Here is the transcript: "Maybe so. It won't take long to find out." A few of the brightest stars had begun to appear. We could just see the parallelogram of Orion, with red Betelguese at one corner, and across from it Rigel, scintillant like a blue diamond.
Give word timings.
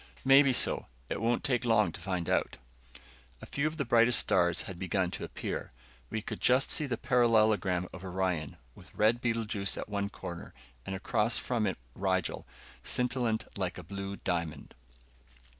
"Maybe 0.25 0.51
so. 0.51 0.87
It 1.09 1.21
won't 1.21 1.43
take 1.43 1.63
long 1.63 1.91
to 1.91 2.01
find 2.01 2.27
out." 2.27 2.57
A 3.39 3.45
few 3.45 3.67
of 3.67 3.77
the 3.77 3.85
brightest 3.85 4.17
stars 4.17 4.63
had 4.63 4.79
begun 4.79 5.11
to 5.11 5.23
appear. 5.23 5.71
We 6.09 6.23
could 6.23 6.39
just 6.41 6.71
see 6.71 6.87
the 6.87 6.97
parallelogram 6.97 7.87
of 7.93 8.03
Orion, 8.03 8.57
with 8.73 8.95
red 8.95 9.21
Betelguese 9.21 9.77
at 9.77 9.87
one 9.87 10.09
corner, 10.09 10.55
and 10.87 10.95
across 10.95 11.37
from 11.37 11.67
it 11.67 11.77
Rigel, 11.93 12.47
scintillant 12.81 13.45
like 13.59 13.77
a 13.77 13.83
blue 13.83 14.15
diamond. 14.15 14.73